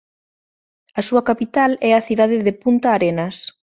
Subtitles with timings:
[0.99, 3.37] A súa capital é a cidade de Punta Arenas.